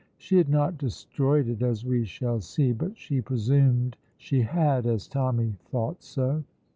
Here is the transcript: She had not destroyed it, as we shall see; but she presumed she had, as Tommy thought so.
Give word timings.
She 0.17 0.37
had 0.37 0.49
not 0.49 0.79
destroyed 0.79 1.47
it, 1.47 1.61
as 1.61 1.85
we 1.85 2.05
shall 2.05 2.41
see; 2.41 2.71
but 2.71 2.97
she 2.97 3.21
presumed 3.21 3.97
she 4.17 4.41
had, 4.41 4.87
as 4.87 5.07
Tommy 5.07 5.57
thought 5.65 6.01
so. 6.01 6.43